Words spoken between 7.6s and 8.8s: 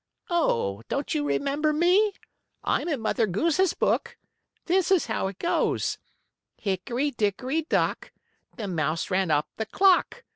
Dock, The